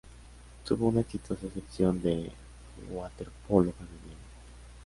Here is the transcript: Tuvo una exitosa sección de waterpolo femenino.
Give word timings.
Tuvo 0.65 0.87
una 0.87 1.01
exitosa 1.01 1.47
sección 1.53 2.01
de 2.01 2.31
waterpolo 2.91 3.71
femenino. 3.71 4.17